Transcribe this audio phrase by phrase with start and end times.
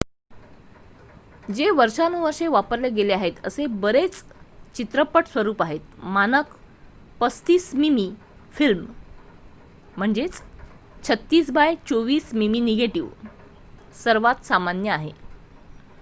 [1.47, 4.15] जे वर्षानुवर्षे वापरले गेले आहेत असे बरेच
[4.75, 5.79] चित्रपट स्वरूप आहेत.
[6.07, 6.55] मानक
[7.21, 8.09] 35 मिमी
[8.55, 8.85] फिल्म
[11.03, 13.27] 36 बाय 24 मिमी निगेटिव्ह
[13.95, 15.11] सर्वात सामान्य आहे